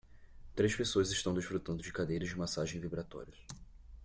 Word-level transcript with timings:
Três 0.55 0.75
pessoas 0.75 1.11
estão 1.11 1.31
desfrutando 1.31 1.83
de 1.83 1.93
cadeiras 1.93 2.27
de 2.29 2.35
massagem 2.35 2.81
vibratórias. 2.81 3.37